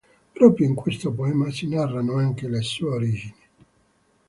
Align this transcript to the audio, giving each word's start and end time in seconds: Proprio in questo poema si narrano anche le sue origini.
Proprio 0.33 0.65
in 0.65 0.73
questo 0.73 1.13
poema 1.13 1.51
si 1.51 1.67
narrano 1.67 2.15
anche 2.15 2.47
le 2.49 2.61
sue 2.63 2.89
origini. 2.89 3.35